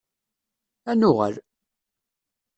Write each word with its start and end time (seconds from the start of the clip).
Ad 0.91 0.97
nuɣal! 0.99 1.35